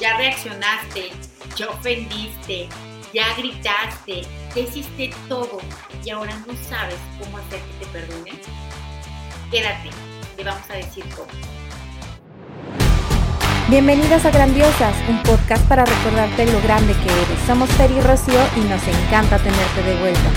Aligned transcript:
ya 0.00 0.16
reaccionaste, 0.16 1.10
ya 1.56 1.68
ofendiste, 1.70 2.68
ya 3.12 3.34
gritaste, 3.36 4.22
ya 4.54 4.62
hiciste 4.62 5.10
todo 5.28 5.58
y 6.04 6.10
ahora 6.10 6.36
no 6.46 6.54
sabes 6.62 6.98
cómo 7.18 7.38
hacer 7.38 7.60
que 7.60 7.84
te 7.84 7.92
perdonen, 7.92 8.38
quédate, 9.50 9.90
te 10.36 10.44
vamos 10.44 10.70
a 10.70 10.74
decir 10.74 11.04
cómo. 11.16 11.28
Bienvenidas 13.68 14.24
a 14.24 14.30
Grandiosas, 14.30 14.94
un 15.08 15.22
podcast 15.24 15.68
para 15.68 15.84
recordarte 15.84 16.46
lo 16.46 16.62
grande 16.62 16.94
que 16.94 17.10
eres. 17.10 17.46
Somos 17.46 17.68
Fer 17.70 17.90
y 17.90 18.00
Rocío 18.00 18.40
y 18.56 18.60
nos 18.60 18.82
encanta 18.86 19.36
tenerte 19.38 19.82
de 19.82 19.96
vuelta. 20.00 20.30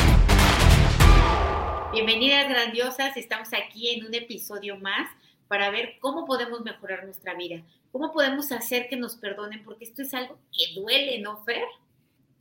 Bienvenidas 1.93 2.50
grandiosas, 2.50 3.16
estamos 3.16 3.50
aquí 3.54 3.91
en 3.91 4.05
un 4.05 4.14
episodio 4.14 4.78
más 4.78 5.07
para 5.52 5.70
ver 5.70 5.98
cómo 6.00 6.26
podemos 6.26 6.62
mejorar 6.62 7.04
nuestra 7.04 7.34
vida, 7.34 7.62
cómo 7.92 8.14
podemos 8.14 8.54
hacer 8.54 8.88
que 8.88 8.96
nos 8.96 9.18
perdonen, 9.18 9.66
porque 9.66 9.84
esto 9.84 10.02
es 10.02 10.14
algo 10.14 10.40
que 10.50 10.80
duele, 10.80 11.20
¿no, 11.20 11.44
Fer? 11.44 11.66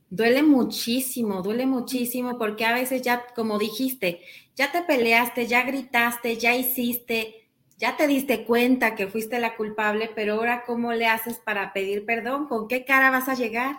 Duele 0.08 0.44
muchísimo, 0.44 1.42
duele 1.42 1.66
muchísimo 1.66 2.38
porque 2.38 2.64
a 2.64 2.72
veces 2.72 3.02
ya, 3.02 3.26
como 3.34 3.58
dijiste, 3.58 4.22
ya 4.54 4.70
te 4.70 4.82
peleaste, 4.82 5.48
ya 5.48 5.64
gritaste, 5.64 6.36
ya 6.36 6.54
hiciste, 6.54 7.48
ya 7.78 7.96
te 7.96 8.06
diste 8.06 8.44
cuenta 8.44 8.94
que 8.94 9.08
fuiste 9.08 9.40
la 9.40 9.56
culpable, 9.56 10.12
pero 10.14 10.34
ahora 10.34 10.62
¿cómo 10.64 10.92
le 10.92 11.06
haces 11.06 11.40
para 11.40 11.72
pedir 11.72 12.06
perdón? 12.06 12.46
¿Con 12.46 12.68
qué 12.68 12.84
cara 12.84 13.10
vas 13.10 13.28
a 13.28 13.34
llegar? 13.34 13.76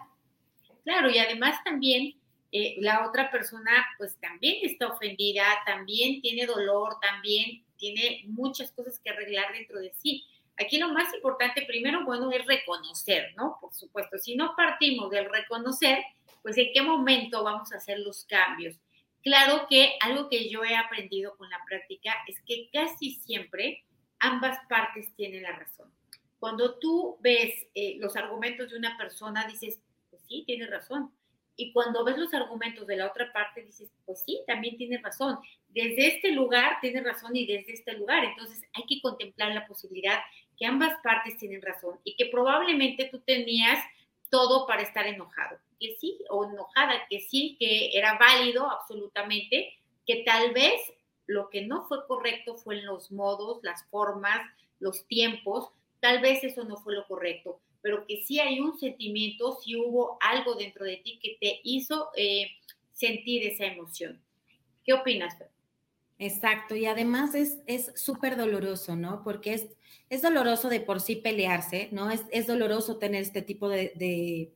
Claro, 0.83 1.09
y 1.09 1.17
además 1.19 1.55
también 1.63 2.15
eh, 2.51 2.75
la 2.79 3.07
otra 3.07 3.31
persona 3.31 3.71
pues 3.97 4.17
también 4.17 4.57
está 4.63 4.87
ofendida, 4.89 5.45
también 5.65 6.21
tiene 6.21 6.45
dolor, 6.45 6.97
también 7.01 7.63
tiene 7.81 8.21
muchas 8.27 8.71
cosas 8.71 8.99
que 8.99 9.09
arreglar 9.09 9.51
dentro 9.53 9.79
de 9.79 9.91
sí. 9.91 10.23
Aquí 10.55 10.77
lo 10.77 10.89
más 10.89 11.11
importante 11.15 11.63
primero, 11.65 12.05
bueno, 12.05 12.31
es 12.31 12.45
reconocer, 12.45 13.33
¿no? 13.35 13.57
Por 13.59 13.73
supuesto, 13.73 14.19
si 14.19 14.35
no 14.35 14.53
partimos 14.55 15.09
del 15.09 15.27
reconocer, 15.29 15.97
pues 16.43 16.57
en 16.59 16.71
qué 16.73 16.83
momento 16.83 17.43
vamos 17.43 17.73
a 17.73 17.77
hacer 17.77 17.97
los 17.99 18.25
cambios. 18.25 18.79
Claro 19.23 19.65
que 19.67 19.93
algo 19.99 20.29
que 20.29 20.47
yo 20.47 20.63
he 20.63 20.75
aprendido 20.75 21.35
con 21.37 21.49
la 21.49 21.59
práctica 21.67 22.13
es 22.27 22.39
que 22.45 22.69
casi 22.71 23.15
siempre 23.15 23.83
ambas 24.19 24.59
partes 24.69 25.13
tienen 25.15 25.41
la 25.41 25.53
razón. 25.53 25.91
Cuando 26.37 26.77
tú 26.77 27.17
ves 27.21 27.67
eh, 27.73 27.97
los 27.99 28.15
argumentos 28.15 28.69
de 28.69 28.77
una 28.77 28.95
persona, 28.95 29.47
dices, 29.47 29.81
pues 30.11 30.21
sí, 30.27 30.43
tiene 30.45 30.67
razón. 30.67 31.11
Y 31.61 31.71
cuando 31.73 32.03
ves 32.03 32.17
los 32.17 32.33
argumentos 32.33 32.87
de 32.87 32.95
la 32.95 33.05
otra 33.05 33.31
parte, 33.31 33.61
dices, 33.61 33.91
pues 34.03 34.23
sí, 34.25 34.41
también 34.47 34.77
tiene 34.77 34.97
razón. 34.97 35.37
Desde 35.67 36.07
este 36.07 36.31
lugar 36.31 36.79
tiene 36.81 37.01
razón 37.01 37.35
y 37.35 37.45
desde 37.45 37.73
este 37.73 37.93
lugar. 37.93 38.23
Entonces 38.25 38.63
hay 38.73 38.83
que 38.87 38.99
contemplar 38.99 39.53
la 39.53 39.67
posibilidad 39.67 40.21
que 40.57 40.65
ambas 40.65 40.99
partes 41.03 41.37
tienen 41.37 41.61
razón 41.61 41.99
y 42.03 42.15
que 42.15 42.25
probablemente 42.31 43.09
tú 43.11 43.19
tenías 43.19 43.77
todo 44.31 44.65
para 44.65 44.81
estar 44.81 45.05
enojado, 45.05 45.59
que 45.79 45.95
sí, 45.99 46.17
o 46.31 46.45
enojada, 46.45 46.93
que 47.07 47.19
sí, 47.19 47.57
que 47.59 47.91
era 47.95 48.17
válido 48.17 48.67
absolutamente, 48.67 49.77
que 50.07 50.23
tal 50.23 50.53
vez 50.53 50.81
lo 51.27 51.51
que 51.51 51.61
no 51.61 51.83
fue 51.83 52.07
correcto 52.07 52.55
fue 52.55 52.79
en 52.79 52.87
los 52.87 53.11
modos, 53.11 53.59
las 53.61 53.87
formas, 53.91 54.41
los 54.79 55.05
tiempos, 55.05 55.69
tal 56.01 56.21
vez 56.21 56.43
eso 56.43 56.65
no 56.65 56.75
fue 56.77 56.95
lo 56.95 57.07
correcto, 57.07 57.61
pero 57.81 58.05
que 58.05 58.23
sí 58.25 58.39
hay 58.39 58.59
un 58.59 58.77
sentimiento, 58.77 59.57
si 59.63 59.77
hubo 59.77 60.17
algo 60.19 60.55
dentro 60.55 60.83
de 60.83 60.97
ti 60.97 61.19
que 61.21 61.37
te 61.39 61.61
hizo 61.63 62.09
eh, 62.17 62.47
sentir 62.91 63.43
esa 63.47 63.65
emoción. 63.65 64.21
¿Qué 64.83 64.93
opinas, 64.93 65.37
Fer? 65.37 65.49
Exacto, 66.19 66.75
y 66.75 66.85
además 66.85 67.33
es 67.33 67.91
súper 67.95 68.37
doloroso, 68.37 68.95
¿no? 68.95 69.23
Porque 69.23 69.53
es, 69.53 69.67
es 70.11 70.21
doloroso 70.21 70.69
de 70.69 70.81
por 70.81 70.99
sí 70.99 71.15
pelearse, 71.15 71.87
¿no? 71.91 72.11
Es, 72.11 72.21
es 72.31 72.45
doloroso 72.45 72.97
tener 72.97 73.21
este 73.21 73.41
tipo 73.41 73.69
de, 73.69 73.93
de 73.95 74.51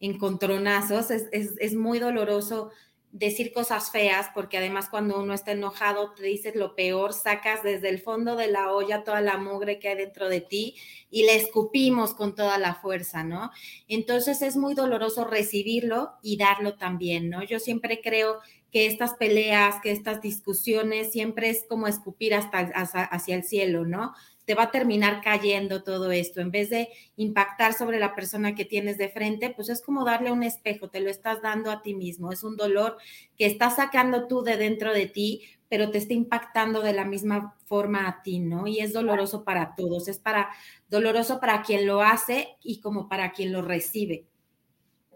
encontronazos, 0.00 1.10
es, 1.10 1.28
es, 1.32 1.54
es, 1.58 1.74
muy 1.74 2.00
doloroso 2.00 2.70
decir 3.18 3.52
cosas 3.52 3.90
feas, 3.90 4.28
porque 4.34 4.58
además 4.58 4.88
cuando 4.90 5.18
uno 5.18 5.32
está 5.32 5.52
enojado 5.52 6.12
te 6.12 6.24
dices 6.24 6.54
lo 6.54 6.74
peor, 6.74 7.14
sacas 7.14 7.62
desde 7.62 7.88
el 7.88 7.98
fondo 7.98 8.36
de 8.36 8.48
la 8.48 8.72
olla 8.72 9.04
toda 9.04 9.22
la 9.22 9.38
mugre 9.38 9.78
que 9.78 9.88
hay 9.88 9.96
dentro 9.96 10.28
de 10.28 10.42
ti 10.42 10.76
y 11.10 11.24
le 11.24 11.36
escupimos 11.36 12.12
con 12.12 12.34
toda 12.34 12.58
la 12.58 12.74
fuerza, 12.74 13.24
¿no? 13.24 13.50
Entonces 13.88 14.42
es 14.42 14.56
muy 14.56 14.74
doloroso 14.74 15.24
recibirlo 15.24 16.12
y 16.22 16.36
darlo 16.36 16.76
también, 16.76 17.30
¿no? 17.30 17.42
Yo 17.42 17.58
siempre 17.58 18.02
creo 18.02 18.40
que 18.70 18.84
estas 18.84 19.14
peleas, 19.14 19.76
que 19.82 19.92
estas 19.92 20.20
discusiones 20.20 21.10
siempre 21.10 21.48
es 21.48 21.64
como 21.66 21.86
escupir 21.86 22.34
hasta, 22.34 22.58
hacia 22.58 23.34
el 23.34 23.44
cielo, 23.44 23.86
¿no? 23.86 24.12
Te 24.46 24.54
va 24.54 24.64
a 24.64 24.70
terminar 24.70 25.20
cayendo 25.22 25.82
todo 25.82 26.10
esto. 26.10 26.40
En 26.40 26.50
vez 26.50 26.70
de 26.70 26.88
impactar 27.16 27.74
sobre 27.74 27.98
la 27.98 28.14
persona 28.14 28.54
que 28.54 28.64
tienes 28.64 28.96
de 28.96 29.10
frente, 29.10 29.50
pues 29.50 29.68
es 29.68 29.82
como 29.82 30.04
darle 30.04 30.32
un 30.32 30.42
espejo, 30.42 30.88
te 30.88 31.00
lo 31.00 31.10
estás 31.10 31.42
dando 31.42 31.70
a 31.70 31.82
ti 31.82 31.94
mismo. 31.94 32.32
Es 32.32 32.42
un 32.42 32.56
dolor 32.56 32.96
que 33.36 33.46
estás 33.46 33.76
sacando 33.76 34.26
tú 34.28 34.42
de 34.42 34.56
dentro 34.56 34.94
de 34.94 35.06
ti, 35.06 35.42
pero 35.68 35.90
te 35.90 35.98
está 35.98 36.14
impactando 36.14 36.80
de 36.80 36.92
la 36.94 37.04
misma 37.04 37.56
forma 37.66 38.08
a 38.08 38.22
ti, 38.22 38.38
¿no? 38.38 38.66
Y 38.66 38.80
es 38.80 38.92
doloroso 38.92 39.44
para 39.44 39.74
todos. 39.74 40.08
Es 40.08 40.18
para 40.18 40.48
doloroso 40.88 41.40
para 41.40 41.62
quien 41.62 41.86
lo 41.86 42.00
hace 42.00 42.56
y 42.62 42.80
como 42.80 43.08
para 43.08 43.32
quien 43.32 43.52
lo 43.52 43.62
recibe. 43.62 44.26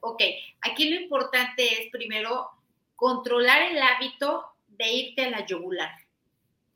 Ok, 0.00 0.22
aquí 0.62 0.88
lo 0.88 1.00
importante 1.00 1.62
es 1.62 1.90
primero 1.90 2.48
controlar 2.96 3.70
el 3.70 3.78
hábito 3.80 4.44
de 4.66 4.92
irte 4.92 5.22
a 5.22 5.30
la 5.30 5.46
yugular. 5.46 5.90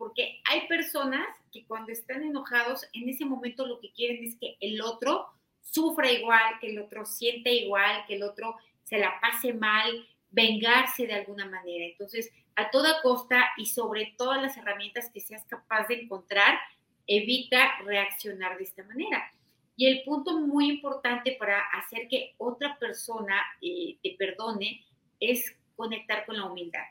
Porque 0.04 0.42
hay 0.44 0.68
personas 0.68 1.26
que 1.50 1.64
cuando 1.64 1.90
están 1.90 2.22
enojados, 2.22 2.86
en 2.92 3.08
ese 3.08 3.24
momento 3.24 3.66
lo 3.66 3.80
que 3.80 3.90
quieren 3.90 4.22
es 4.22 4.36
que 4.36 4.58
el 4.60 4.82
otro 4.82 5.26
sufra 5.62 6.12
igual, 6.12 6.58
que 6.60 6.72
el 6.72 6.78
otro 6.78 7.06
siente 7.06 7.50
igual, 7.54 8.04
que 8.06 8.16
el 8.16 8.22
otro 8.22 8.54
se 8.82 8.98
la 8.98 9.18
pase 9.22 9.54
mal, 9.54 10.06
vengarse 10.30 11.06
de 11.06 11.14
alguna 11.14 11.46
manera. 11.46 11.86
Entonces, 11.86 12.30
a 12.54 12.70
toda 12.70 13.00
costa 13.00 13.46
y 13.56 13.64
sobre 13.64 14.12
todas 14.18 14.42
las 14.42 14.58
herramientas 14.58 15.10
que 15.10 15.20
seas 15.20 15.46
capaz 15.46 15.88
de 15.88 16.02
encontrar, 16.02 16.58
evita 17.06 17.78
reaccionar 17.86 18.58
de 18.58 18.64
esta 18.64 18.84
manera. 18.84 19.32
Y 19.74 19.86
el 19.86 20.02
punto 20.04 20.38
muy 20.38 20.68
importante 20.68 21.34
para 21.38 21.60
hacer 21.78 22.08
que 22.10 22.34
otra 22.36 22.78
persona 22.78 23.42
eh, 23.62 23.96
te 24.02 24.16
perdone 24.18 24.84
es 25.18 25.56
conectar 25.76 26.26
con 26.26 26.36
la 26.36 26.44
humildad. 26.44 26.84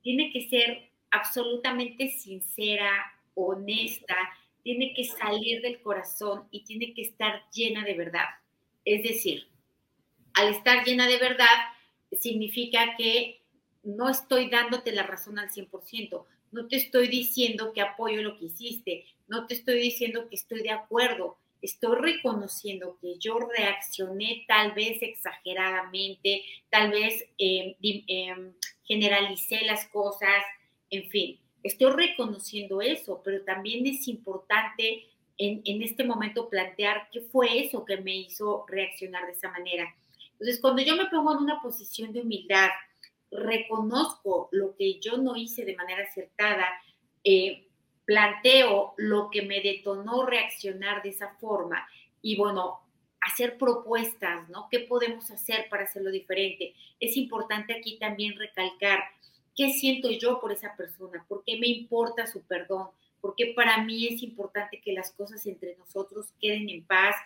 Tiene 0.00 0.32
que 0.32 0.48
ser 0.48 0.87
absolutamente 1.10 2.10
sincera, 2.10 2.90
honesta, 3.34 4.16
tiene 4.62 4.92
que 4.94 5.04
salir 5.04 5.62
del 5.62 5.80
corazón 5.80 6.48
y 6.50 6.64
tiene 6.64 6.92
que 6.94 7.02
estar 7.02 7.42
llena 7.50 7.84
de 7.84 7.94
verdad. 7.94 8.26
Es 8.84 9.02
decir, 9.02 9.48
al 10.34 10.48
estar 10.48 10.84
llena 10.84 11.06
de 11.06 11.18
verdad, 11.18 11.56
significa 12.12 12.96
que 12.96 13.42
no 13.82 14.08
estoy 14.08 14.50
dándote 14.50 14.92
la 14.92 15.04
razón 15.04 15.38
al 15.38 15.50
100%, 15.50 16.26
no 16.52 16.68
te 16.68 16.76
estoy 16.76 17.08
diciendo 17.08 17.72
que 17.72 17.80
apoyo 17.80 18.22
lo 18.22 18.38
que 18.38 18.46
hiciste, 18.46 19.04
no 19.26 19.46
te 19.46 19.54
estoy 19.54 19.80
diciendo 19.80 20.28
que 20.28 20.36
estoy 20.36 20.62
de 20.62 20.70
acuerdo, 20.70 21.38
estoy 21.60 21.96
reconociendo 21.96 22.98
que 23.00 23.18
yo 23.18 23.38
reaccioné 23.38 24.44
tal 24.46 24.72
vez 24.72 25.02
exageradamente, 25.02 26.42
tal 26.70 26.90
vez 26.90 27.24
em, 27.36 27.74
em, 27.80 28.52
generalicé 28.84 29.62
las 29.62 29.86
cosas, 29.88 30.42
en 30.90 31.08
fin, 31.08 31.38
estoy 31.62 31.92
reconociendo 31.92 32.80
eso, 32.80 33.20
pero 33.24 33.42
también 33.42 33.86
es 33.86 34.08
importante 34.08 35.06
en, 35.38 35.82
este 35.82 36.04
momento 36.04 36.48
plantear 36.48 37.08
qué 37.12 37.20
fue 37.20 37.64
eso 37.64 37.84
que 37.84 37.98
me 37.98 38.16
hizo 38.16 38.64
reaccionar 38.66 39.26
de 39.26 39.32
esa 39.32 39.50
manera. 39.50 39.94
Entonces, 40.32 40.60
cuando 40.60 40.82
yo 40.82 40.96
me 40.96 41.06
pongo 41.06 41.32
en 41.32 41.38
una 41.38 41.60
posición 41.62 42.12
de 42.12 42.22
humildad, 42.22 42.70
reconozco 43.30 44.48
lo 44.52 44.74
que 44.76 44.98
yo 45.00 45.16
no 45.18 45.36
hice 45.36 45.64
de 45.64 45.76
manera 45.76 46.02
acertada, 46.02 46.66
eh, 47.22 47.66
planteo 48.04 48.94
lo 48.96 49.30
que 49.30 49.42
me 49.42 49.60
detonó 49.60 50.26
reaccionar 50.26 51.02
de 51.02 51.10
esa 51.10 51.36
forma 51.40 51.86
y 52.22 52.36
bueno, 52.36 52.80
hacer 53.20 53.58
propuestas, 53.58 54.48
¿no? 54.48 54.68
¿Qué 54.70 54.80
podemos 54.80 55.30
hacer 55.30 55.68
para 55.68 55.84
hacerlo 55.84 56.10
diferente? 56.10 56.74
Es 56.98 57.16
importante 57.16 57.74
aquí 57.74 57.98
también 57.98 58.38
recalcar 58.38 59.04
qué 59.58 59.72
siento 59.72 60.08
yo 60.12 60.40
por 60.40 60.52
esa 60.52 60.76
persona, 60.76 61.24
por 61.26 61.42
qué 61.44 61.58
me 61.58 61.66
importa 61.66 62.28
su 62.28 62.42
perdón, 62.42 62.90
porque 63.20 63.54
para 63.56 63.82
mí 63.82 64.06
es 64.06 64.22
importante 64.22 64.80
que 64.80 64.92
las 64.92 65.10
cosas 65.10 65.44
entre 65.46 65.74
nosotros 65.74 66.32
queden 66.40 66.70
en 66.70 66.84
paz, 66.84 67.16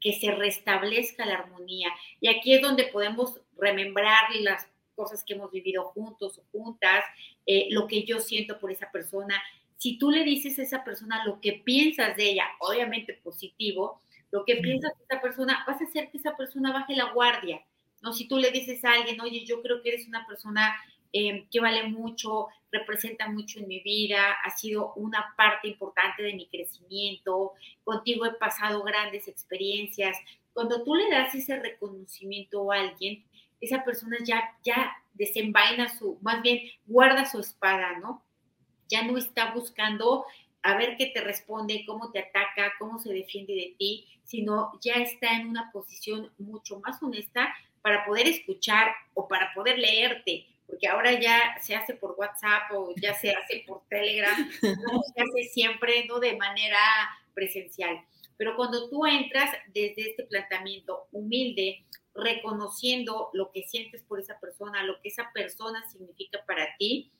que 0.00 0.14
se 0.14 0.32
restablezca 0.32 1.26
la 1.26 1.34
armonía. 1.34 1.88
Y 2.18 2.28
aquí 2.28 2.54
es 2.54 2.62
donde 2.62 2.84
podemos 2.84 3.38
remembrar 3.58 4.34
las 4.40 4.66
cosas 4.94 5.22
que 5.22 5.34
hemos 5.34 5.52
vivido 5.52 5.84
juntos 5.84 6.38
o 6.38 6.44
juntas, 6.50 7.04
eh, 7.44 7.68
lo 7.70 7.86
que 7.86 8.04
yo 8.04 8.20
siento 8.20 8.58
por 8.58 8.72
esa 8.72 8.90
persona, 8.90 9.42
si 9.76 9.98
tú 9.98 10.10
le 10.10 10.24
dices 10.24 10.58
a 10.58 10.62
esa 10.62 10.84
persona 10.84 11.26
lo 11.26 11.40
que 11.40 11.60
piensas 11.64 12.16
de 12.16 12.30
ella, 12.30 12.46
obviamente 12.60 13.14
positivo, 13.14 14.00
lo 14.30 14.46
que 14.46 14.56
piensas 14.56 14.96
de 14.96 15.04
esa 15.04 15.20
persona, 15.20 15.62
vas 15.66 15.80
a 15.80 15.84
hacer 15.84 16.08
que 16.10 16.16
esa 16.16 16.36
persona 16.36 16.72
baje 16.72 16.96
la 16.96 17.12
guardia, 17.12 17.60
¿no? 18.00 18.14
Si 18.14 18.26
tú 18.26 18.38
le 18.38 18.50
dices 18.50 18.82
a 18.84 18.92
alguien, 18.92 19.20
oye, 19.20 19.44
yo 19.44 19.60
creo 19.60 19.82
que 19.82 19.90
eres 19.90 20.06
una 20.06 20.26
persona 20.26 20.74
eh, 21.12 21.46
que 21.50 21.60
vale 21.60 21.84
mucho, 21.84 22.48
representa 22.70 23.28
mucho 23.28 23.60
en 23.60 23.68
mi 23.68 23.80
vida, 23.80 24.32
ha 24.44 24.50
sido 24.50 24.94
una 24.94 25.34
parte 25.36 25.68
importante 25.68 26.22
de 26.22 26.34
mi 26.34 26.46
crecimiento, 26.46 27.52
contigo 27.84 28.24
he 28.24 28.32
pasado 28.34 28.82
grandes 28.82 29.28
experiencias. 29.28 30.16
Cuando 30.54 30.82
tú 30.82 30.94
le 30.94 31.10
das 31.10 31.34
ese 31.34 31.58
reconocimiento 31.58 32.72
a 32.72 32.80
alguien, 32.80 33.24
esa 33.60 33.84
persona 33.84 34.16
ya, 34.24 34.56
ya 34.64 34.92
desenvaina 35.14 35.88
su, 35.88 36.18
más 36.22 36.42
bien 36.42 36.60
guarda 36.86 37.24
su 37.24 37.40
espada, 37.40 37.98
¿no? 37.98 38.24
Ya 38.88 39.02
no 39.02 39.16
está 39.16 39.52
buscando 39.52 40.24
a 40.62 40.76
ver 40.76 40.96
qué 40.96 41.06
te 41.06 41.20
responde, 41.20 41.84
cómo 41.86 42.10
te 42.10 42.20
ataca, 42.20 42.72
cómo 42.78 42.98
se 42.98 43.12
defiende 43.12 43.54
de 43.54 43.74
ti, 43.78 44.06
sino 44.24 44.72
ya 44.80 44.94
está 44.94 45.34
en 45.34 45.48
una 45.48 45.70
posición 45.72 46.32
mucho 46.38 46.80
más 46.80 47.02
honesta 47.02 47.54
para 47.82 48.04
poder 48.04 48.28
escuchar 48.28 48.92
o 49.14 49.28
para 49.28 49.52
poder 49.54 49.78
leerte, 49.78 50.46
porque 50.72 50.88
ahora 50.88 51.20
ya 51.20 51.58
se 51.60 51.74
hace 51.74 51.92
por 51.92 52.14
WhatsApp 52.16 52.72
o 52.72 52.94
ya 52.96 53.12
se 53.12 53.30
hace 53.30 53.62
por 53.66 53.82
Telegram, 53.90 54.34
no 54.62 55.02
se 55.02 55.20
hace 55.20 55.50
siempre, 55.52 56.06
no 56.06 56.18
de 56.18 56.34
manera 56.38 56.78
presencial. 57.34 58.02
Pero 58.38 58.56
cuando 58.56 58.88
tú 58.88 59.04
entras 59.04 59.50
desde 59.66 60.08
este 60.08 60.22
planteamiento 60.24 61.08
humilde, 61.12 61.84
reconociendo 62.14 63.28
lo 63.34 63.52
que 63.52 63.64
sientes 63.64 64.02
por 64.04 64.18
esa 64.18 64.40
persona, 64.40 64.82
lo 64.82 64.98
que 65.02 65.10
esa 65.10 65.30
persona 65.34 65.86
significa 65.90 66.42
para 66.46 66.66
ti, 66.78 67.12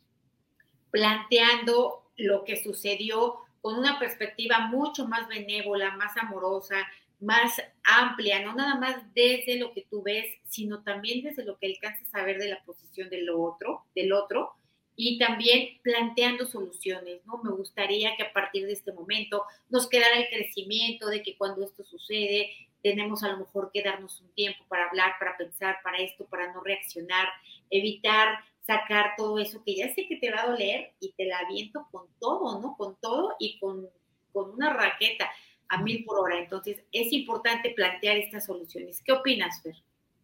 planteando 0.91 2.11
lo 2.17 2.45
que 2.45 2.57
sucedió 2.57 3.37
con 3.61 3.79
una 3.79 3.99
perspectiva 3.99 4.61
mucho 4.61 5.07
más 5.07 5.29
benévola, 5.29 5.95
más 5.97 6.17
amorosa, 6.17 6.79
más 7.23 7.63
amplia, 7.85 8.43
no 8.43 8.55
nada 8.55 8.75
más 8.75 8.97
desde 9.15 9.57
lo 9.57 9.73
que 9.73 9.87
tú 9.89 10.03
ves, 10.03 10.27
sino 10.49 10.83
también 10.83 11.23
desde 11.23 11.45
lo 11.45 11.57
que 11.59 11.69
alcanzas 11.69 12.13
a 12.15 12.25
ver 12.25 12.39
de 12.39 12.49
la 12.49 12.63
posición 12.65 13.09
del 13.11 13.31
otro, 13.31 13.85
del 13.95 14.13
otro, 14.13 14.55
y 14.97 15.19
también 15.19 15.81
planteando 15.83 16.47
soluciones, 16.47 17.25
¿no? 17.25 17.41
Me 17.43 17.53
gustaría 17.53 18.15
que 18.17 18.25
a 18.25 18.33
partir 18.33 18.67
de 18.67 18.73
este 18.73 18.93
momento 18.93 19.45
nos 19.71 19.89
quedara 19.89 20.19
el 20.19 20.29
crecimiento 20.29 21.07
de 21.07 21.23
que 21.23 21.37
cuando 21.37 21.65
esto 21.65 21.85
sucede, 21.85 22.51
tenemos 22.83 23.23
a 23.23 23.29
lo 23.29 23.39
mejor 23.39 23.71
que 23.73 23.83
darnos 23.83 24.21
un 24.21 24.33
tiempo 24.35 24.65
para 24.69 24.89
hablar, 24.89 25.13
para 25.19 25.37
pensar, 25.37 25.77
para 25.83 25.99
esto, 25.99 26.27
para 26.27 26.53
no 26.53 26.61
reaccionar, 26.61 27.29
evitar 27.71 28.41
sacar 28.67 29.15
todo 29.17 29.39
eso 29.39 29.63
que 29.65 29.77
ya 29.77 29.95
sé 29.95 30.07
que 30.09 30.17
te 30.17 30.31
va 30.31 30.43
a 30.43 30.49
doler 30.49 30.93
y 31.01 31.13
te 31.13 31.25
la 31.25 31.39
aviento 31.39 31.87
con 31.91 32.07
todo, 32.21 32.61
¿no? 32.61 32.77
Con 32.77 32.97
todo 33.01 33.37
y 33.39 33.59
con, 33.61 33.89
con 34.33 34.51
una 34.51 34.73
raqueta 34.73 35.31
a 35.73 35.83
mil 35.83 36.05
por 36.05 36.19
hora. 36.19 36.39
Entonces, 36.39 36.85
es 36.93 37.13
importante 37.13 37.71
plantear 37.71 38.19
estas 38.19 38.45
soluciones. 38.45 39.03
¿Qué 39.03 39.13
opinas, 39.13 39.63
Fer? 39.63 39.75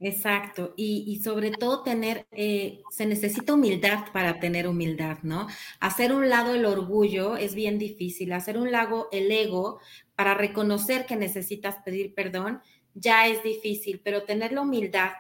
Exacto, 0.01 0.75
y, 0.77 1.21
sobre 1.25 1.51
todo 1.51 1.83
tener, 1.83 2.25
eh, 2.31 2.83
se 2.89 3.05
necesita 3.05 3.55
humildad 3.55 4.13
para 4.13 4.39
tener 4.39 4.69
humildad, 4.69 5.19
¿no? 5.23 5.49
Hacer 5.81 6.13
un 6.13 6.29
lado 6.29 6.55
el 6.55 6.67
orgullo 6.67 7.37
es 7.37 7.57
bien 7.57 7.81
difícil, 7.81 8.33
hacer 8.33 8.59
un 8.59 8.71
lado 8.71 9.09
el 9.11 9.29
ego 9.33 9.81
para 10.15 10.35
reconocer 10.35 11.05
que 11.05 11.17
necesitas 11.17 11.83
pedir 11.85 12.15
perdón 12.15 12.61
ya 12.95 13.27
es 13.27 13.43
difícil, 13.43 14.01
pero 14.05 14.23
tener 14.23 14.53
la 14.53 14.63
humildad 14.63 15.13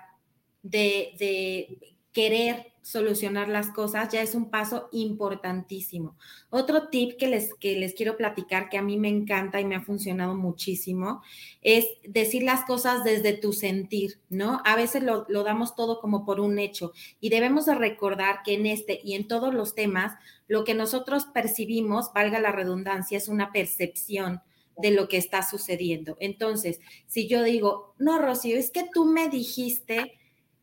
de, 0.62 1.12
de 1.18 1.96
querer 2.12 2.72
solucionar 2.88 3.48
las 3.48 3.70
cosas 3.70 4.08
ya 4.10 4.22
es 4.22 4.34
un 4.34 4.48
paso 4.48 4.88
importantísimo. 4.92 6.16
Otro 6.48 6.88
tip 6.88 7.18
que 7.18 7.28
les, 7.28 7.52
que 7.52 7.76
les 7.76 7.92
quiero 7.92 8.16
platicar 8.16 8.70
que 8.70 8.78
a 8.78 8.82
mí 8.82 8.96
me 8.96 9.08
encanta 9.08 9.60
y 9.60 9.66
me 9.66 9.76
ha 9.76 9.82
funcionado 9.82 10.34
muchísimo 10.34 11.20
es 11.60 11.84
decir 12.02 12.44
las 12.44 12.64
cosas 12.64 13.04
desde 13.04 13.34
tu 13.34 13.52
sentir, 13.52 14.20
¿no? 14.30 14.62
A 14.64 14.74
veces 14.74 15.02
lo, 15.02 15.26
lo 15.28 15.42
damos 15.42 15.76
todo 15.76 16.00
como 16.00 16.24
por 16.24 16.40
un 16.40 16.58
hecho 16.58 16.92
y 17.20 17.28
debemos 17.28 17.66
de 17.66 17.74
recordar 17.74 18.42
que 18.42 18.54
en 18.54 18.64
este 18.64 18.98
y 19.04 19.12
en 19.12 19.28
todos 19.28 19.52
los 19.52 19.74
temas 19.74 20.14
lo 20.46 20.64
que 20.64 20.72
nosotros 20.72 21.26
percibimos, 21.26 22.10
valga 22.14 22.40
la 22.40 22.52
redundancia, 22.52 23.18
es 23.18 23.28
una 23.28 23.52
percepción 23.52 24.40
de 24.78 24.92
lo 24.92 25.08
que 25.08 25.18
está 25.18 25.42
sucediendo. 25.42 26.16
Entonces, 26.20 26.80
si 27.06 27.28
yo 27.28 27.42
digo, 27.42 27.94
no, 27.98 28.18
Rocío, 28.18 28.56
es 28.56 28.70
que 28.70 28.88
tú 28.90 29.04
me 29.04 29.28
dijiste 29.28 30.17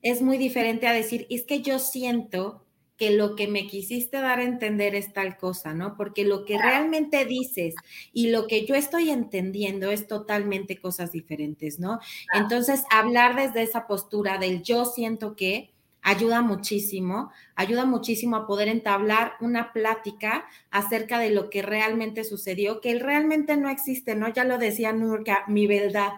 es 0.05 0.21
muy 0.21 0.37
diferente 0.37 0.87
a 0.87 0.93
decir, 0.93 1.25
es 1.31 1.45
que 1.45 1.63
yo 1.63 1.79
siento 1.79 2.63
que 2.95 3.09
lo 3.09 3.35
que 3.35 3.47
me 3.47 3.65
quisiste 3.65 4.21
dar 4.21 4.37
a 4.39 4.43
entender 4.43 4.93
es 4.93 5.11
tal 5.13 5.35
cosa, 5.35 5.73
¿no? 5.73 5.97
Porque 5.97 6.23
lo 6.23 6.45
que 6.45 6.59
realmente 6.59 7.25
dices 7.25 7.73
y 8.13 8.29
lo 8.29 8.45
que 8.45 8.67
yo 8.67 8.75
estoy 8.75 9.09
entendiendo 9.09 9.89
es 9.89 10.07
totalmente 10.07 10.79
cosas 10.79 11.11
diferentes, 11.11 11.79
¿no? 11.79 11.99
Entonces, 12.35 12.83
hablar 12.91 13.35
desde 13.35 13.63
esa 13.63 13.87
postura 13.87 14.37
del 14.37 14.61
yo 14.61 14.85
siento 14.85 15.35
que 15.35 15.71
ayuda 16.03 16.43
muchísimo, 16.43 17.31
ayuda 17.55 17.85
muchísimo 17.85 18.35
a 18.35 18.45
poder 18.45 18.67
entablar 18.67 19.33
una 19.41 19.73
plática 19.73 20.45
acerca 20.69 21.17
de 21.17 21.31
lo 21.31 21.49
que 21.49 21.63
realmente 21.63 22.23
sucedió, 22.23 22.79
que 22.79 22.99
realmente 22.99 23.57
no 23.57 23.69
existe, 23.69 24.13
¿no? 24.13 24.31
Ya 24.31 24.43
lo 24.43 24.59
decía 24.59 24.93
Nurka, 24.93 25.45
mi 25.47 25.65
verdad. 25.65 26.11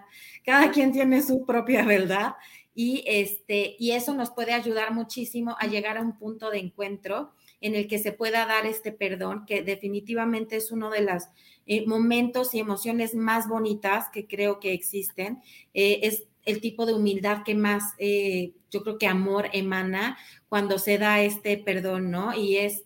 Cada 0.44 0.72
quien 0.72 0.92
tiene 0.92 1.22
su 1.22 1.46
propia 1.46 1.84
verdad 1.86 2.34
y, 2.80 3.02
este, 3.08 3.74
y 3.80 3.90
eso 3.90 4.14
nos 4.14 4.30
puede 4.30 4.52
ayudar 4.52 4.94
muchísimo 4.94 5.56
a 5.58 5.66
llegar 5.66 5.98
a 5.98 6.00
un 6.00 6.16
punto 6.16 6.48
de 6.48 6.60
encuentro 6.60 7.32
en 7.60 7.74
el 7.74 7.88
que 7.88 7.98
se 7.98 8.12
pueda 8.12 8.46
dar 8.46 8.66
este 8.66 8.92
perdón, 8.92 9.46
que 9.46 9.62
definitivamente 9.62 10.54
es 10.54 10.70
uno 10.70 10.88
de 10.88 11.00
los 11.00 11.24
eh, 11.66 11.84
momentos 11.88 12.54
y 12.54 12.60
emociones 12.60 13.16
más 13.16 13.48
bonitas 13.48 14.10
que 14.12 14.28
creo 14.28 14.60
que 14.60 14.74
existen. 14.74 15.42
Eh, 15.74 15.98
es 16.04 16.28
el 16.44 16.60
tipo 16.60 16.86
de 16.86 16.94
humildad 16.94 17.42
que 17.42 17.56
más, 17.56 17.94
eh, 17.98 18.52
yo 18.70 18.84
creo 18.84 18.96
que 18.96 19.08
amor 19.08 19.50
emana 19.52 20.16
cuando 20.48 20.78
se 20.78 20.98
da 20.98 21.20
este 21.20 21.56
perdón, 21.58 22.12
¿no? 22.12 22.32
Y 22.32 22.58
es 22.58 22.84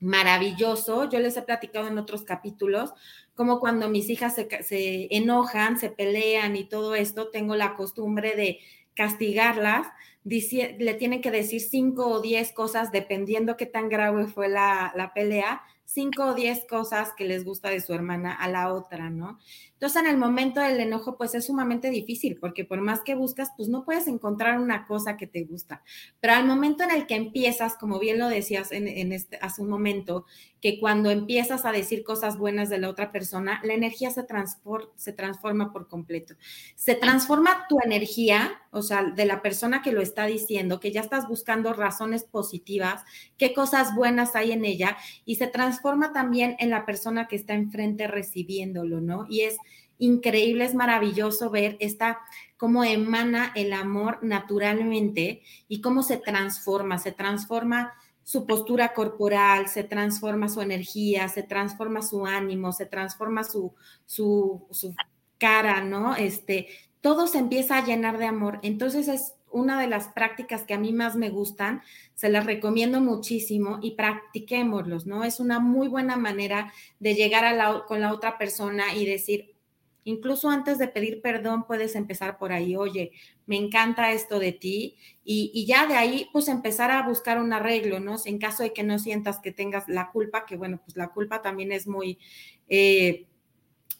maravilloso. 0.00 1.08
Yo 1.08 1.18
les 1.18 1.38
he 1.38 1.42
platicado 1.42 1.88
en 1.88 1.96
otros 1.96 2.24
capítulos, 2.24 2.92
como 3.34 3.58
cuando 3.58 3.88
mis 3.88 4.10
hijas 4.10 4.34
se, 4.34 4.62
se 4.62 5.08
enojan, 5.16 5.78
se 5.78 5.88
pelean 5.88 6.56
y 6.56 6.64
todo 6.64 6.94
esto, 6.94 7.30
tengo 7.30 7.56
la 7.56 7.74
costumbre 7.74 8.36
de 8.36 8.60
castigarlas, 8.94 9.86
le 10.24 10.94
tienen 10.94 11.20
que 11.20 11.30
decir 11.30 11.60
cinco 11.60 12.06
o 12.08 12.20
diez 12.20 12.52
cosas, 12.52 12.92
dependiendo 12.92 13.56
qué 13.56 13.66
tan 13.66 13.88
grave 13.88 14.26
fue 14.26 14.48
la, 14.48 14.92
la 14.96 15.12
pelea, 15.12 15.62
cinco 15.84 16.24
o 16.26 16.34
diez 16.34 16.64
cosas 16.64 17.12
que 17.16 17.24
les 17.24 17.44
gusta 17.44 17.68
de 17.68 17.80
su 17.80 17.92
hermana 17.92 18.32
a 18.32 18.48
la 18.48 18.72
otra, 18.72 19.10
¿no? 19.10 19.38
Entonces, 19.74 20.02
en 20.02 20.08
el 20.08 20.16
momento 20.16 20.60
del 20.60 20.80
enojo, 20.80 21.16
pues 21.16 21.34
es 21.34 21.46
sumamente 21.46 21.90
difícil, 21.90 22.38
porque 22.40 22.64
por 22.64 22.80
más 22.80 23.02
que 23.02 23.14
buscas, 23.14 23.50
pues 23.56 23.68
no 23.68 23.84
puedes 23.84 24.06
encontrar 24.06 24.58
una 24.58 24.86
cosa 24.86 25.16
que 25.16 25.26
te 25.26 25.44
gusta. 25.44 25.82
Pero 26.20 26.34
al 26.34 26.46
momento 26.46 26.84
en 26.84 26.90
el 26.90 27.06
que 27.06 27.16
empiezas, 27.16 27.76
como 27.76 27.98
bien 27.98 28.18
lo 28.18 28.28
decías 28.28 28.72
en, 28.72 29.12
este, 29.12 29.38
hace 29.42 29.62
un 29.62 29.68
momento, 29.68 30.26
que 30.60 30.80
cuando 30.80 31.10
empiezas 31.10 31.66
a 31.66 31.72
decir 31.72 32.04
cosas 32.04 32.38
buenas 32.38 32.70
de 32.70 32.78
la 32.78 32.88
otra 32.88 33.12
persona, 33.12 33.60
la 33.64 33.74
energía 33.74 34.10
se, 34.10 34.24
se 34.96 35.12
transforma 35.12 35.72
por 35.72 35.88
completo. 35.88 36.34
Se 36.76 36.94
transforma 36.94 37.66
tu 37.68 37.76
energía, 37.84 38.62
o 38.70 38.80
sea, 38.80 39.02
de 39.02 39.26
la 39.26 39.42
persona 39.42 39.82
que 39.82 39.92
lo 39.92 40.00
está 40.00 40.24
diciendo, 40.24 40.80
que 40.80 40.92
ya 40.92 41.02
estás 41.02 41.28
buscando 41.28 41.74
razones 41.74 42.24
positivas, 42.24 43.02
qué 43.36 43.52
cosas 43.52 43.94
buenas 43.94 44.36
hay 44.36 44.52
en 44.52 44.64
ella, 44.64 44.96
y 45.26 45.36
se 45.36 45.48
transforma 45.48 46.14
también 46.14 46.56
en 46.58 46.70
la 46.70 46.86
persona 46.86 47.28
que 47.28 47.36
está 47.36 47.52
enfrente 47.52 48.06
recibiéndolo, 48.06 49.02
¿no? 49.02 49.26
Y 49.28 49.42
es 49.42 49.58
increíble, 49.98 50.64
es 50.64 50.74
maravilloso 50.74 51.50
ver 51.50 51.76
esta, 51.80 52.20
cómo 52.56 52.84
emana 52.84 53.52
el 53.54 53.72
amor 53.72 54.18
naturalmente 54.22 55.42
y 55.68 55.80
cómo 55.80 56.02
se 56.02 56.16
transforma, 56.16 56.98
se 56.98 57.12
transforma 57.12 57.92
su 58.22 58.46
postura 58.46 58.94
corporal, 58.94 59.68
se 59.68 59.84
transforma 59.84 60.48
su 60.48 60.62
energía, 60.62 61.28
se 61.28 61.42
transforma 61.42 62.00
su 62.02 62.26
ánimo, 62.26 62.72
se 62.72 62.86
transforma 62.86 63.44
su, 63.44 63.74
su, 64.06 64.66
su 64.70 64.94
cara, 65.38 65.82
¿no? 65.82 66.16
Este, 66.16 66.68
todo 67.02 67.26
se 67.26 67.38
empieza 67.38 67.76
a 67.76 67.84
llenar 67.84 68.16
de 68.16 68.24
amor. 68.24 68.60
Entonces 68.62 69.08
es 69.08 69.34
una 69.50 69.80
de 69.80 69.86
las 69.86 70.08
prácticas 70.08 70.64
que 70.64 70.74
a 70.74 70.78
mí 70.78 70.92
más 70.92 71.14
me 71.14 71.30
gustan, 71.30 71.82
se 72.14 72.28
las 72.28 72.44
recomiendo 72.44 73.00
muchísimo 73.00 73.78
y 73.82 73.92
practiquémoslos, 73.92 75.06
¿no? 75.06 75.22
Es 75.22 75.38
una 75.38 75.60
muy 75.60 75.86
buena 75.86 76.16
manera 76.16 76.72
de 76.98 77.14
llegar 77.14 77.44
a 77.44 77.52
la, 77.52 77.84
con 77.86 78.00
la 78.00 78.12
otra 78.12 78.36
persona 78.36 78.94
y 78.94 79.06
decir, 79.06 79.53
Incluso 80.04 80.50
antes 80.50 80.78
de 80.78 80.88
pedir 80.88 81.22
perdón 81.22 81.66
puedes 81.66 81.96
empezar 81.96 82.36
por 82.36 82.52
ahí, 82.52 82.76
oye, 82.76 83.12
me 83.46 83.56
encanta 83.56 84.12
esto 84.12 84.38
de 84.38 84.52
ti 84.52 84.96
y, 85.24 85.64
ya 85.66 85.86
de 85.86 85.94
ahí 85.94 86.28
pues 86.32 86.48
empezar 86.48 86.90
a 86.90 87.06
buscar 87.06 87.40
un 87.40 87.54
arreglo, 87.54 88.00
¿no? 88.00 88.16
En 88.26 88.38
caso 88.38 88.62
de 88.62 88.74
que 88.74 88.82
no 88.82 88.98
sientas 88.98 89.40
que 89.40 89.50
tengas 89.50 89.88
la 89.88 90.10
culpa, 90.10 90.44
que 90.44 90.56
bueno, 90.56 90.80
pues 90.84 90.96
la 90.96 91.08
culpa 91.08 91.40
también 91.40 91.72
es 91.72 91.86
muy 91.86 92.18
eh, 92.68 93.26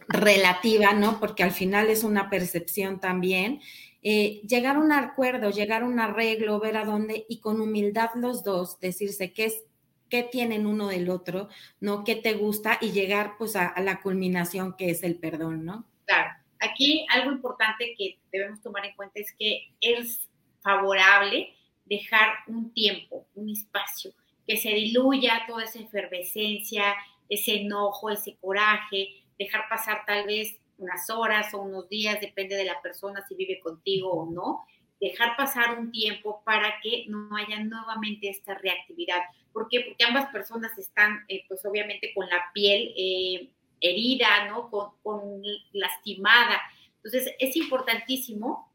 relativa, 0.08 0.92
¿no? 0.92 1.18
Porque 1.20 1.42
al 1.42 1.52
final 1.52 1.88
es 1.88 2.04
una 2.04 2.28
percepción 2.28 3.00
también. 3.00 3.60
Eh, 4.02 4.42
llegar 4.46 4.76
a 4.76 4.80
un 4.80 4.92
acuerdo, 4.92 5.50
llegar 5.50 5.82
a 5.82 5.86
un 5.86 5.98
arreglo, 6.00 6.60
ver 6.60 6.76
a 6.76 6.84
dónde 6.84 7.24
y 7.30 7.40
con 7.40 7.62
humildad 7.62 8.10
los 8.16 8.44
dos 8.44 8.78
decirse 8.78 9.32
qué 9.32 9.46
es 9.46 9.62
qué 10.10 10.22
tienen 10.22 10.66
uno 10.66 10.88
del 10.88 11.08
otro, 11.08 11.48
¿no? 11.80 12.04
¿Qué 12.04 12.14
te 12.14 12.34
gusta? 12.34 12.78
Y 12.80 12.92
llegar 12.92 13.36
pues 13.38 13.56
a 13.56 13.74
la 13.80 14.00
culminación 14.02 14.74
que 14.76 14.90
es 14.90 15.02
el 15.02 15.16
perdón, 15.16 15.64
¿no? 15.64 15.86
Claro, 16.06 16.30
aquí 16.60 17.06
algo 17.10 17.32
importante 17.32 17.94
que 17.96 18.18
debemos 18.32 18.60
tomar 18.62 18.84
en 18.86 18.94
cuenta 18.94 19.20
es 19.20 19.32
que 19.38 19.68
es 19.80 20.28
favorable 20.62 21.54
dejar 21.84 22.34
un 22.46 22.72
tiempo, 22.72 23.26
un 23.34 23.50
espacio, 23.50 24.12
que 24.46 24.56
se 24.56 24.70
diluya 24.70 25.44
toda 25.46 25.64
esa 25.64 25.80
efervescencia, 25.80 26.94
ese 27.28 27.60
enojo, 27.60 28.10
ese 28.10 28.36
coraje, 28.36 29.08
dejar 29.38 29.68
pasar 29.68 30.04
tal 30.06 30.26
vez 30.26 30.58
unas 30.78 31.08
horas 31.10 31.52
o 31.54 31.62
unos 31.62 31.88
días, 31.88 32.20
depende 32.20 32.56
de 32.56 32.64
la 32.64 32.80
persona 32.82 33.24
si 33.26 33.34
vive 33.34 33.60
contigo 33.60 34.10
o 34.10 34.30
no, 34.30 34.64
dejar 35.00 35.36
pasar 35.36 35.78
un 35.78 35.90
tiempo 35.92 36.42
para 36.44 36.80
que 36.82 37.04
no 37.08 37.36
haya 37.36 37.60
nuevamente 37.60 38.28
esta 38.28 38.54
reactividad. 38.54 39.20
¿Por 39.52 39.68
qué? 39.68 39.80
Porque 39.80 40.04
ambas 40.04 40.30
personas 40.30 40.76
están, 40.78 41.24
eh, 41.28 41.44
pues 41.48 41.64
obviamente, 41.64 42.12
con 42.14 42.28
la 42.28 42.50
piel 42.52 42.92
eh, 42.96 43.50
herida, 43.84 44.48
¿no? 44.48 44.70
Con, 44.70 45.42
lastimada. 45.72 46.60
Entonces, 46.96 47.34
es 47.38 47.56
importantísimo 47.56 48.72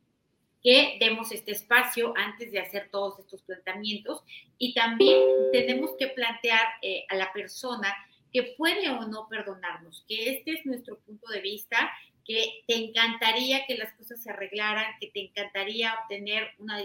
que 0.62 0.98
demos 1.00 1.32
este 1.32 1.52
espacio 1.52 2.14
antes 2.18 2.52
de 2.52 2.60
hacer 2.60 2.90
todos 2.92 3.18
estos 3.20 3.42
planteamientos 3.44 4.24
y 4.58 4.74
también 4.74 5.22
tenemos 5.54 5.92
que 5.98 6.08
plantear 6.08 6.68
eh, 6.82 7.06
a 7.10 7.16
la 7.16 7.32
persona 7.32 7.96
que 8.32 8.56
puede 8.58 8.90
o 8.90 9.08
no 9.08 9.28
perdonarnos, 9.30 10.06
que 10.08 10.32
este 10.32 10.52
es 10.52 10.66
nuestro 10.66 11.00
punto 11.00 11.28
de 11.32 11.42
vista, 11.42 11.90
que 12.26 12.64
te 12.68 12.76
encantaría 12.76 13.66
que 13.66 13.76
las 13.76 13.92
cosas 13.94 14.22
se 14.22 14.30
arreglaran, 14.30 14.94
que 15.00 15.08
te 15.08 15.22
encantaría 15.22 15.96
obtener 16.04 16.50
una, 16.60 16.80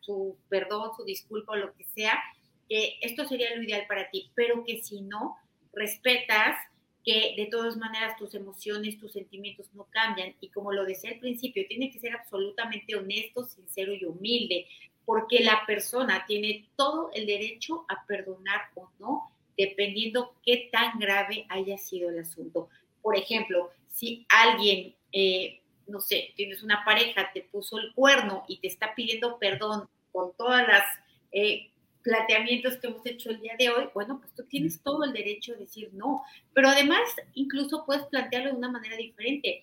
su 0.00 0.36
perdón, 0.50 0.90
su 0.94 1.04
disculpa 1.04 1.52
o 1.52 1.56
lo 1.56 1.72
que 1.74 1.84
sea, 1.84 2.22
que 2.68 2.98
esto 3.00 3.24
sería 3.24 3.54
lo 3.56 3.62
ideal 3.62 3.86
para 3.88 4.10
ti, 4.10 4.30
pero 4.34 4.64
que 4.64 4.82
si 4.82 5.00
no, 5.00 5.38
respetas 5.72 6.58
que 7.04 7.34
de 7.36 7.46
todas 7.46 7.76
maneras 7.76 8.16
tus 8.16 8.34
emociones, 8.34 8.98
tus 8.98 9.12
sentimientos 9.12 9.72
no 9.74 9.84
cambian. 9.90 10.34
Y 10.40 10.48
como 10.48 10.72
lo 10.72 10.84
decía 10.84 11.10
al 11.10 11.18
principio, 11.18 11.66
tiene 11.66 11.90
que 11.90 11.98
ser 11.98 12.14
absolutamente 12.14 12.94
honesto, 12.94 13.44
sincero 13.44 13.92
y 13.92 14.04
humilde, 14.04 14.66
porque 15.04 15.40
la 15.40 15.64
persona 15.66 16.24
tiene 16.26 16.68
todo 16.76 17.10
el 17.12 17.26
derecho 17.26 17.84
a 17.88 18.06
perdonar 18.06 18.60
o 18.76 18.88
no, 19.00 19.32
dependiendo 19.56 20.34
qué 20.44 20.68
tan 20.70 20.98
grave 20.98 21.46
haya 21.48 21.76
sido 21.76 22.10
el 22.10 22.20
asunto. 22.20 22.68
Por 23.00 23.16
ejemplo, 23.16 23.70
si 23.88 24.24
alguien, 24.28 24.94
eh, 25.12 25.60
no 25.88 26.00
sé, 26.00 26.32
tienes 26.36 26.62
una 26.62 26.84
pareja, 26.84 27.30
te 27.34 27.42
puso 27.42 27.78
el 27.78 27.92
cuerno 27.94 28.44
y 28.46 28.58
te 28.58 28.68
está 28.68 28.94
pidiendo 28.94 29.38
perdón 29.38 29.88
con 30.12 30.32
todas 30.36 30.66
las... 30.68 30.84
Eh, 31.32 31.71
planteamientos 32.02 32.76
que 32.76 32.86
hemos 32.88 33.04
hecho 33.06 33.30
el 33.30 33.40
día 33.40 33.54
de 33.58 33.70
hoy, 33.70 33.88
bueno, 33.94 34.18
pues 34.20 34.34
tú 34.34 34.44
tienes 34.44 34.82
todo 34.82 35.04
el 35.04 35.12
derecho 35.12 35.52
de 35.52 35.60
decir 35.60 35.90
no, 35.92 36.22
pero 36.52 36.68
además 36.68 37.00
incluso 37.34 37.84
puedes 37.86 38.04
plantearlo 38.06 38.50
de 38.50 38.56
una 38.56 38.70
manera 38.70 38.96
diferente. 38.96 39.62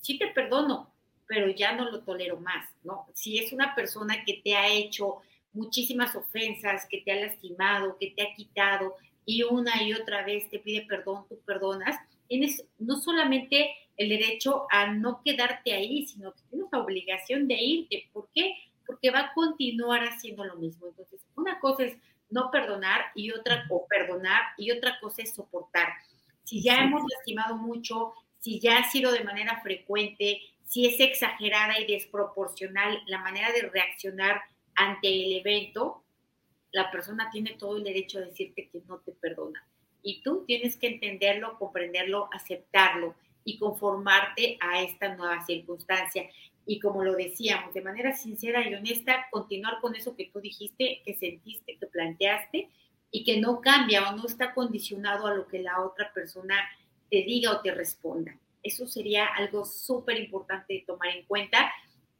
Sí 0.00 0.18
te 0.18 0.28
perdono, 0.28 0.92
pero 1.26 1.50
ya 1.50 1.72
no 1.74 1.90
lo 1.90 2.02
tolero 2.02 2.40
más, 2.40 2.68
¿no? 2.82 3.06
Si 3.14 3.38
es 3.38 3.52
una 3.52 3.74
persona 3.74 4.24
que 4.24 4.40
te 4.42 4.56
ha 4.56 4.68
hecho 4.68 5.22
muchísimas 5.52 6.14
ofensas, 6.16 6.86
que 6.90 7.02
te 7.02 7.12
ha 7.12 7.26
lastimado, 7.26 7.96
que 7.98 8.10
te 8.10 8.22
ha 8.22 8.34
quitado 8.34 8.96
y 9.24 9.42
una 9.42 9.82
y 9.82 9.92
otra 9.92 10.24
vez 10.24 10.48
te 10.50 10.58
pide 10.58 10.82
perdón, 10.82 11.26
tú 11.28 11.38
perdonas, 11.44 11.96
tienes 12.28 12.64
no 12.78 12.96
solamente 12.96 13.74
el 13.96 14.08
derecho 14.08 14.66
a 14.70 14.92
no 14.92 15.20
quedarte 15.24 15.72
ahí, 15.72 16.06
sino 16.06 16.32
que 16.32 16.40
tienes 16.50 16.68
la 16.72 16.80
obligación 16.80 17.46
de 17.46 17.54
irte. 17.54 18.08
¿Por 18.12 18.28
qué? 18.34 18.54
Porque 18.92 19.10
va 19.10 19.20
a 19.20 19.32
continuar 19.32 20.02
haciendo 20.04 20.44
lo 20.44 20.56
mismo. 20.56 20.88
Entonces, 20.88 21.20
una 21.34 21.58
cosa 21.60 21.84
es 21.84 21.96
no 22.28 22.50
perdonar 22.50 23.06
y 23.14 23.30
otra 23.30 23.64
o 23.70 23.86
perdonar 23.86 24.42
y 24.58 24.70
otra 24.70 24.98
cosa 25.00 25.22
es 25.22 25.34
soportar. 25.34 25.88
Si 26.44 26.62
ya 26.62 26.82
hemos 26.82 27.02
lastimado 27.10 27.56
mucho, 27.56 28.12
si 28.38 28.60
ya 28.60 28.78
ha 28.78 28.90
sido 28.90 29.12
de 29.12 29.24
manera 29.24 29.60
frecuente, 29.62 30.40
si 30.66 30.86
es 30.86 31.00
exagerada 31.00 31.80
y 31.80 31.86
desproporcional 31.86 33.02
la 33.06 33.18
manera 33.18 33.50
de 33.52 33.62
reaccionar 33.62 34.42
ante 34.74 35.08
el 35.08 35.32
evento, 35.38 36.04
la 36.70 36.90
persona 36.90 37.30
tiene 37.30 37.54
todo 37.54 37.78
el 37.78 37.84
derecho 37.84 38.18
a 38.18 38.22
decirte 38.22 38.68
que 38.68 38.82
no 38.86 38.98
te 38.98 39.12
perdona. 39.12 39.66
Y 40.02 40.22
tú 40.22 40.44
tienes 40.46 40.76
que 40.76 40.88
entenderlo, 40.88 41.58
comprenderlo, 41.58 42.28
aceptarlo 42.32 43.14
y 43.44 43.58
conformarte 43.58 44.58
a 44.60 44.82
esta 44.82 45.14
nueva 45.14 45.44
circunstancia 45.46 46.28
y 46.66 46.78
como 46.78 47.02
lo 47.02 47.14
decíamos, 47.14 47.74
de 47.74 47.82
manera 47.82 48.16
sincera 48.16 48.68
y 48.68 48.74
honesta, 48.74 49.26
continuar 49.30 49.80
con 49.80 49.94
eso 49.96 50.14
que 50.16 50.30
tú 50.32 50.40
dijiste, 50.40 51.02
que 51.04 51.14
sentiste, 51.14 51.76
que 51.78 51.86
planteaste 51.86 52.68
y 53.10 53.24
que 53.24 53.40
no 53.40 53.60
cambia 53.60 54.08
o 54.08 54.16
no 54.16 54.26
está 54.26 54.54
condicionado 54.54 55.26
a 55.26 55.34
lo 55.34 55.46
que 55.46 55.60
la 55.60 55.82
otra 55.82 56.12
persona 56.12 56.56
te 57.10 57.18
diga 57.24 57.52
o 57.52 57.60
te 57.60 57.72
responda. 57.72 58.38
Eso 58.62 58.86
sería 58.86 59.26
algo 59.26 59.64
súper 59.64 60.18
importante 60.18 60.74
de 60.74 60.84
tomar 60.86 61.08
en 61.08 61.24
cuenta 61.26 61.72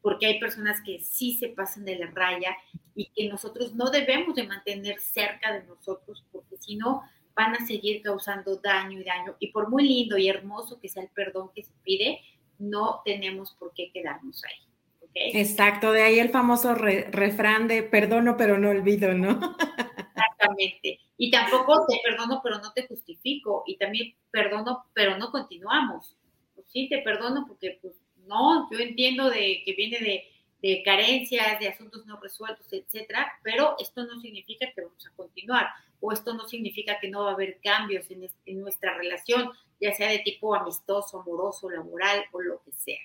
porque 0.02 0.26
hay 0.26 0.40
personas 0.40 0.80
que 0.84 1.00
sí 1.00 1.34
se 1.38 1.48
pasan 1.48 1.84
de 1.84 1.96
la 1.96 2.10
raya 2.10 2.56
y 2.94 3.06
que 3.10 3.28
nosotros 3.28 3.74
no 3.74 3.90
debemos 3.90 4.34
de 4.34 4.46
mantener 4.46 5.00
cerca 5.00 5.52
de 5.52 5.64
nosotros 5.64 6.24
porque 6.32 6.56
si 6.58 6.76
no 6.76 7.02
van 7.34 7.54
a 7.54 7.66
seguir 7.66 8.02
causando 8.02 8.56
daño 8.56 9.00
y 9.00 9.04
daño. 9.04 9.36
Y 9.38 9.52
por 9.52 9.70
muy 9.70 9.88
lindo 9.88 10.18
y 10.18 10.28
hermoso 10.28 10.80
que 10.80 10.88
sea 10.88 11.04
el 11.04 11.08
perdón 11.08 11.50
que 11.54 11.62
se 11.62 11.72
pide, 11.82 12.20
no 12.62 13.02
tenemos 13.04 13.54
por 13.58 13.72
qué 13.74 13.90
quedarnos 13.92 14.42
ahí. 14.44 14.72
Exacto, 15.14 15.92
de 15.92 16.02
ahí 16.02 16.18
el 16.18 16.30
famoso 16.30 16.74
refrán 16.74 17.68
de 17.68 17.82
perdono 17.82 18.36
pero 18.36 18.56
no 18.58 18.70
olvido, 18.70 19.12
¿no? 19.12 19.32
Exactamente. 19.32 21.00
Y 21.18 21.30
tampoco 21.30 21.84
te 21.86 22.00
perdono 22.02 22.40
pero 22.42 22.58
no 22.60 22.72
te 22.72 22.86
justifico. 22.86 23.62
Y 23.66 23.76
también 23.76 24.14
perdono 24.30 24.86
pero 24.94 25.18
no 25.18 25.30
continuamos. 25.30 26.16
Pues 26.54 26.66
sí, 26.72 26.88
te 26.88 27.02
perdono 27.02 27.44
porque 27.46 27.78
pues 27.82 27.94
no, 28.26 28.68
yo 28.70 28.78
entiendo 28.78 29.28
de 29.28 29.62
que 29.66 29.74
viene 29.74 29.98
de, 29.98 30.24
de 30.62 30.82
carencias, 30.82 31.58
de 31.60 31.68
asuntos 31.68 32.06
no 32.06 32.18
resueltos, 32.18 32.72
etcétera, 32.72 33.32
pero 33.42 33.76
esto 33.78 34.04
no 34.04 34.18
significa 34.20 34.66
que 34.74 34.80
vamos 34.80 35.06
a 35.06 35.14
continuar 35.14 35.66
o 36.02 36.12
esto 36.12 36.34
no 36.34 36.46
significa 36.46 36.98
que 37.00 37.08
no 37.08 37.24
va 37.24 37.30
a 37.30 37.34
haber 37.34 37.60
cambios 37.62 38.10
en, 38.10 38.28
en 38.44 38.60
nuestra 38.60 38.98
relación, 38.98 39.50
ya 39.80 39.94
sea 39.94 40.10
de 40.10 40.18
tipo 40.18 40.54
amistoso, 40.54 41.20
amoroso, 41.20 41.70
laboral 41.70 42.24
o 42.32 42.40
lo 42.42 42.60
que 42.62 42.72
sea. 42.72 43.00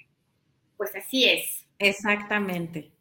Pues 0.76 0.96
así 0.96 1.26
es. 1.26 1.68
Exactamente. 1.80 2.92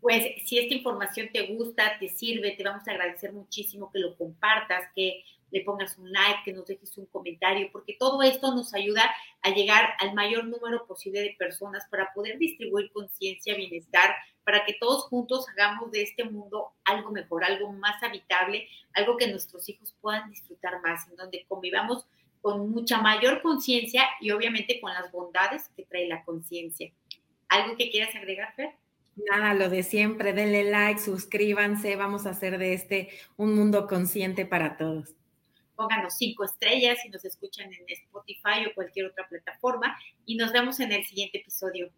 Pues 0.00 0.42
si 0.46 0.58
esta 0.58 0.74
información 0.74 1.28
te 1.32 1.54
gusta, 1.54 1.98
te 1.98 2.08
sirve, 2.08 2.52
te 2.52 2.64
vamos 2.64 2.86
a 2.88 2.92
agradecer 2.92 3.32
muchísimo 3.32 3.90
que 3.92 3.98
lo 3.98 4.16
compartas, 4.16 4.90
que 4.94 5.22
le 5.54 5.60
pongas 5.60 5.96
un 5.98 6.10
like, 6.10 6.40
que 6.44 6.52
nos 6.52 6.66
dejes 6.66 6.98
un 6.98 7.06
comentario, 7.06 7.68
porque 7.70 7.94
todo 7.96 8.20
esto 8.22 8.52
nos 8.52 8.74
ayuda 8.74 9.08
a 9.40 9.50
llegar 9.50 9.90
al 10.00 10.12
mayor 10.12 10.46
número 10.46 10.84
posible 10.84 11.20
de 11.20 11.36
personas 11.38 11.86
para 11.88 12.12
poder 12.12 12.38
distribuir 12.38 12.90
conciencia, 12.90 13.54
bienestar, 13.54 14.16
para 14.42 14.64
que 14.64 14.74
todos 14.80 15.04
juntos 15.04 15.46
hagamos 15.48 15.92
de 15.92 16.02
este 16.02 16.24
mundo 16.24 16.72
algo 16.84 17.12
mejor, 17.12 17.44
algo 17.44 17.70
más 17.70 18.02
habitable, 18.02 18.66
algo 18.94 19.16
que 19.16 19.28
nuestros 19.28 19.68
hijos 19.68 19.94
puedan 20.00 20.28
disfrutar 20.28 20.82
más, 20.82 21.08
en 21.08 21.14
donde 21.14 21.46
convivamos 21.46 22.04
con 22.42 22.68
mucha 22.70 23.00
mayor 23.00 23.40
conciencia 23.40 24.02
y 24.20 24.32
obviamente 24.32 24.80
con 24.80 24.92
las 24.92 25.12
bondades 25.12 25.70
que 25.76 25.84
trae 25.84 26.08
la 26.08 26.24
conciencia. 26.24 26.90
¿Algo 27.48 27.76
que 27.76 27.92
quieras 27.92 28.12
agregar, 28.16 28.52
Fer? 28.56 28.74
Nada, 29.30 29.54
lo 29.54 29.68
de 29.70 29.84
siempre, 29.84 30.32
denle 30.32 30.64
like, 30.64 30.98
suscríbanse, 30.98 31.94
vamos 31.94 32.26
a 32.26 32.30
hacer 32.30 32.58
de 32.58 32.74
este 32.74 33.10
un 33.36 33.54
mundo 33.54 33.86
consciente 33.86 34.46
para 34.46 34.76
todos. 34.76 35.14
Pónganos 35.76 36.14
cinco 36.16 36.44
estrellas 36.44 36.98
si 37.02 37.08
nos 37.08 37.24
escuchan 37.24 37.72
en 37.72 37.84
Spotify 37.88 38.66
o 38.70 38.74
cualquier 38.74 39.06
otra 39.06 39.28
plataforma 39.28 39.96
y 40.24 40.36
nos 40.36 40.52
vemos 40.52 40.80
en 40.80 40.92
el 40.92 41.04
siguiente 41.04 41.38
episodio. 41.38 41.90